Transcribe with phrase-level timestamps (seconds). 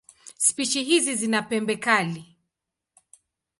[0.45, 2.23] Spishi hizi zina pembe kali.